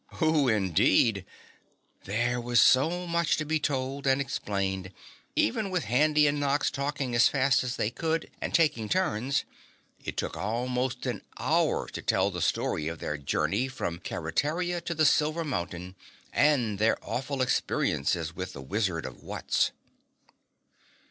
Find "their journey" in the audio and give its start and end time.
12.97-13.67